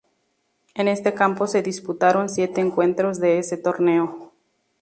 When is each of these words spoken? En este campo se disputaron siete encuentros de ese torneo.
En 0.73 0.87
este 0.87 1.13
campo 1.13 1.45
se 1.45 1.61
disputaron 1.61 2.27
siete 2.27 2.59
encuentros 2.59 3.19
de 3.19 3.37
ese 3.37 3.55
torneo. 3.55 4.33